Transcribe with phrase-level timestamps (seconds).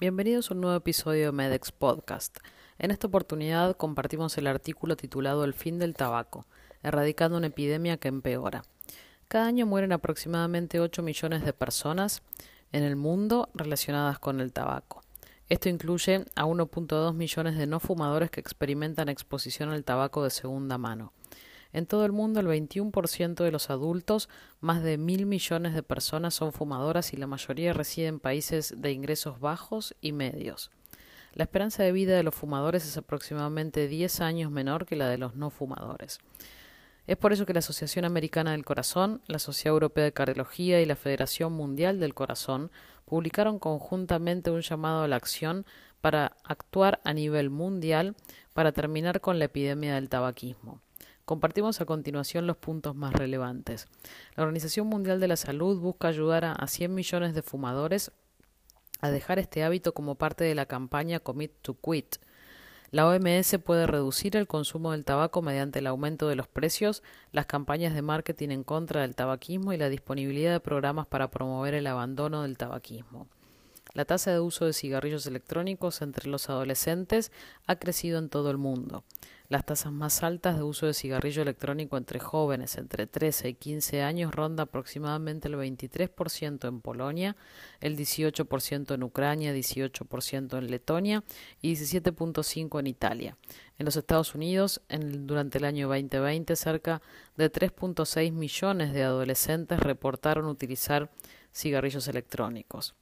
[0.00, 2.38] Bienvenidos a un nuevo episodio de Medex Podcast.
[2.80, 6.46] En esta oportunidad compartimos el artículo titulado El fin del tabaco,
[6.82, 8.64] erradicando una epidemia que empeora.
[9.28, 12.22] Cada año mueren aproximadamente 8 millones de personas
[12.72, 15.00] en el mundo relacionadas con el tabaco.
[15.48, 20.76] Esto incluye a 1.2 millones de no fumadores que experimentan exposición al tabaco de segunda
[20.76, 21.12] mano.
[21.74, 24.28] En todo el mundo, el 21% de los adultos,
[24.60, 28.92] más de mil millones de personas son fumadoras y la mayoría reside en países de
[28.92, 30.70] ingresos bajos y medios.
[31.32, 35.18] La esperanza de vida de los fumadores es aproximadamente 10 años menor que la de
[35.18, 36.20] los no fumadores.
[37.08, 40.86] Es por eso que la Asociación Americana del Corazón, la Sociedad Europea de Cardiología y
[40.86, 42.70] la Federación Mundial del Corazón
[43.04, 45.66] publicaron conjuntamente un llamado a la acción
[46.00, 48.14] para actuar a nivel mundial
[48.52, 50.80] para terminar con la epidemia del tabaquismo.
[51.24, 53.88] Compartimos a continuación los puntos más relevantes.
[54.36, 58.12] La Organización Mundial de la Salud busca ayudar a 100 millones de fumadores
[59.00, 62.16] a dejar este hábito como parte de la campaña Commit to Quit.
[62.90, 67.46] La OMS puede reducir el consumo del tabaco mediante el aumento de los precios, las
[67.46, 71.86] campañas de marketing en contra del tabaquismo y la disponibilidad de programas para promover el
[71.86, 73.28] abandono del tabaquismo.
[73.94, 77.32] La tasa de uso de cigarrillos electrónicos entre los adolescentes
[77.66, 79.04] ha crecido en todo el mundo.
[79.48, 84.00] Las tasas más altas de uso de cigarrillo electrónico entre jóvenes entre 13 y 15
[84.00, 87.36] años ronda aproximadamente el 23% en Polonia,
[87.80, 91.24] el 18% en Ucrania, 18% en Letonia
[91.60, 93.36] y 17.5% en Italia.
[93.76, 97.02] En los Estados Unidos, durante el año 2020, cerca
[97.36, 101.10] de 3.6 millones de adolescentes reportaron utilizar
[101.52, 102.94] cigarrillos electrónicos.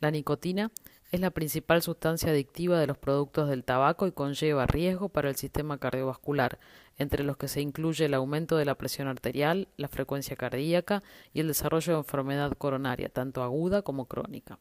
[0.00, 0.70] La nicotina
[1.14, 5.36] es la principal sustancia adictiva de los productos del tabaco y conlleva riesgo para el
[5.36, 6.58] sistema cardiovascular,
[6.98, 11.38] entre los que se incluye el aumento de la presión arterial, la frecuencia cardíaca y
[11.38, 14.58] el desarrollo de enfermedad coronaria, tanto aguda como crónica.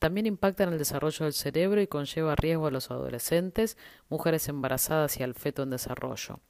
[0.00, 3.78] También impacta en el desarrollo del cerebro y conlleva riesgo a los adolescentes,
[4.08, 6.40] mujeres embarazadas y al feto en desarrollo.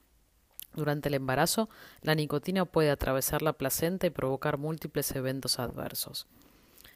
[0.73, 1.69] Durante el embarazo,
[2.01, 6.25] la nicotina puede atravesar la placenta y provocar múltiples eventos adversos.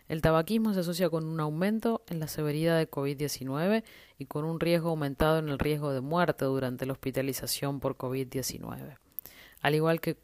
[0.07, 3.83] El tabaquismo se asocia con un aumento en la severidad de COVID-19
[4.17, 8.97] y con un riesgo aumentado en el riesgo de muerte durante la hospitalización por COVID-19.
[9.61, 10.17] Al igual que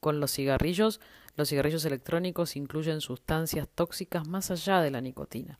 [0.00, 1.00] con los cigarrillos,
[1.36, 5.58] los cigarrillos electrónicos incluyen sustancias tóxicas más allá de la nicotina.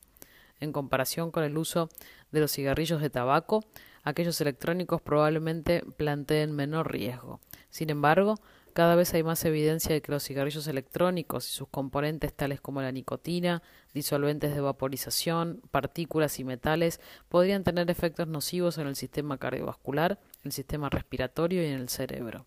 [0.61, 1.89] En comparación con el uso
[2.31, 3.65] de los cigarrillos de tabaco,
[4.03, 7.41] aquellos electrónicos probablemente planteen menor riesgo.
[7.71, 8.37] Sin embargo,
[8.73, 12.83] cada vez hay más evidencia de que los cigarrillos electrónicos y sus componentes tales como
[12.83, 13.63] la nicotina,
[13.95, 20.53] disolventes de vaporización, partículas y metales podrían tener efectos nocivos en el sistema cardiovascular, el
[20.53, 22.47] sistema respiratorio y en el cerebro.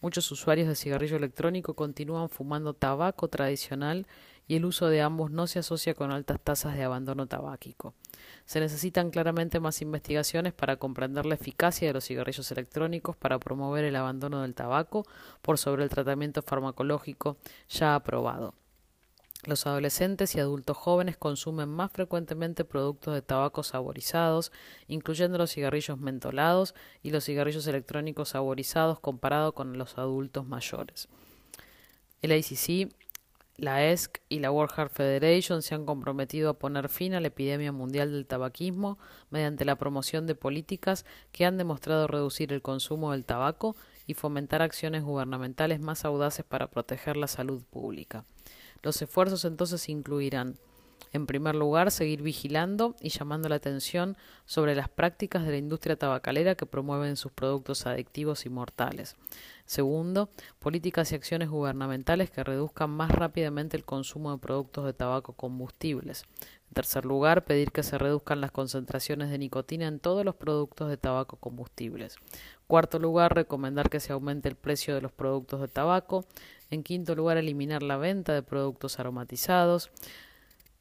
[0.00, 4.06] Muchos usuarios de cigarrillo electrónico continúan fumando tabaco tradicional
[4.46, 7.94] y el uso de ambos no se asocia con altas tasas de abandono tabáquico.
[8.44, 13.84] Se necesitan claramente más investigaciones para comprender la eficacia de los cigarrillos electrónicos para promover
[13.84, 15.06] el abandono del tabaco
[15.40, 17.36] por sobre el tratamiento farmacológico
[17.68, 18.54] ya aprobado.
[19.46, 24.52] Los adolescentes y adultos jóvenes consumen más frecuentemente productos de tabaco saborizados,
[24.88, 31.08] incluyendo los cigarrillos mentolados y los cigarrillos electrónicos saborizados comparado con los adultos mayores.
[32.22, 32.94] El ICC
[33.56, 37.28] la ESC y la World Heart Federation se han comprometido a poner fin a la
[37.28, 38.98] epidemia mundial del tabaquismo
[39.30, 43.76] mediante la promoción de políticas que han demostrado reducir el consumo del tabaco
[44.06, 48.24] y fomentar acciones gubernamentales más audaces para proteger la salud pública.
[48.82, 50.56] Los esfuerzos entonces incluirán
[51.14, 54.16] en primer lugar, seguir vigilando y llamando la atención
[54.46, 59.14] sobre las prácticas de la industria tabacalera que promueven sus productos adictivos y mortales.
[59.64, 65.34] Segundo, políticas y acciones gubernamentales que reduzcan más rápidamente el consumo de productos de tabaco
[65.34, 66.24] combustibles.
[66.68, 70.90] En tercer lugar, pedir que se reduzcan las concentraciones de nicotina en todos los productos
[70.90, 72.16] de tabaco combustibles.
[72.66, 76.24] Cuarto lugar, recomendar que se aumente el precio de los productos de tabaco.
[76.70, 79.92] En quinto lugar, eliminar la venta de productos aromatizados.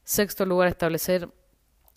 [0.04, 1.30] Sexto lugar, establecer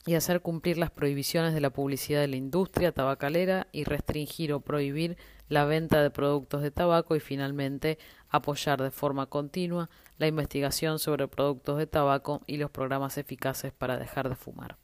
[0.07, 4.61] y hacer cumplir las prohibiciones de la publicidad de la industria tabacalera y restringir o
[4.61, 5.17] prohibir
[5.49, 7.99] la venta de productos de tabaco y finalmente
[8.29, 13.99] apoyar de forma continua la investigación sobre productos de tabaco y los programas eficaces para
[13.99, 14.77] dejar de fumar.